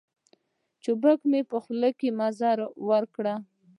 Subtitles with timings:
[0.03, 3.25] په چوپه خوله مي مزل وکړ.